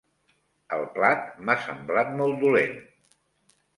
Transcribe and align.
El 0.77 0.85
plat 0.95 1.29
m'ha 1.49 1.57
semblat 1.67 2.11
molt 2.23 2.41
dolent. 2.47 2.77